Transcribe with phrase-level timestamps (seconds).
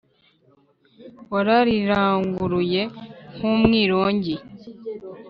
[1.33, 2.81] warariranguruye
[3.35, 4.35] nk’umwirongi